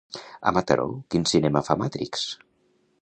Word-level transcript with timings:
A 0.51 0.53
Mataró 0.57 0.87
quin 1.15 1.27
cinema 1.33 1.63
fa 1.69 1.77
"Matrix"? 1.83 2.25